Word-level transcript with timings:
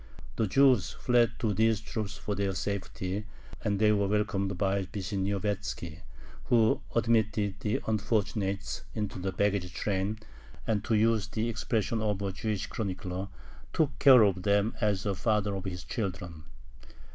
The 0.35 0.47
Jews 0.47 0.93
fled 0.93 1.33
to 1.37 1.53
these 1.53 1.79
troops 1.79 2.17
for 2.17 2.33
their 2.33 2.55
safety, 2.55 3.25
and 3.63 3.77
they 3.77 3.91
were 3.91 4.07
welcomed 4.07 4.57
by 4.57 4.85
Vishniovetzki, 4.91 5.99
who 6.45 6.81
admitted 6.95 7.59
the 7.59 7.81
unfortunates 7.85 8.81
into 8.95 9.19
the 9.19 9.31
baggage 9.31 9.71
train, 9.75 10.17
and, 10.65 10.83
to 10.85 10.95
use 10.95 11.27
the 11.27 11.49
expression 11.49 12.01
of 12.01 12.19
a 12.23 12.31
Jewish 12.31 12.65
chronicler, 12.65 13.27
took 13.73 13.99
care 13.99 14.23
of 14.23 14.41
them 14.41 14.73
"as 14.81 15.05
a 15.05 15.13
father 15.13 15.53
of 15.53 15.65
his 15.65 15.83
children." 15.83 16.45